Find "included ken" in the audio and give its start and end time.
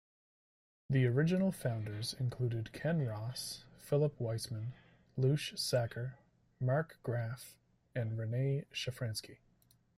2.15-3.05